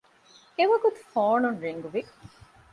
އެވަގުތު 0.57 0.99
ފޯން 1.11 1.47
ރިންގްވި 1.63 2.01